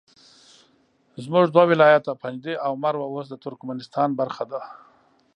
زموږ 1.23 1.45
دوه 1.49 1.65
ولایته 1.71 2.19
پنجده 2.21 2.53
او 2.65 2.71
مروه 2.83 3.05
اوس 3.11 3.25
د 3.29 3.35
ترکمنستان 3.43 4.09
برخه 4.19 4.43
ده 4.51 4.61